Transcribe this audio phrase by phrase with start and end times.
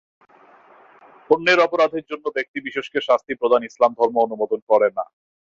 [1.29, 5.05] অন্যের অপরাধের জন্য ব্যক্তি বিশেষকে শাস্তি প্রদান ইসলাম ধর্ম অনুমোদন করে না।